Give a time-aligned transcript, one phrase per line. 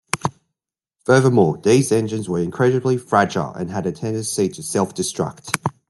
[1.05, 5.51] Furthermore, these engines were incredibly fragile and had a tendency to self-destruct.